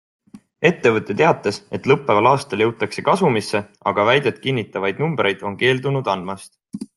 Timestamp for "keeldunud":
5.61-6.11